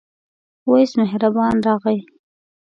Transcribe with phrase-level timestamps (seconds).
[0.69, 1.99] وېس مهربان هم راغی.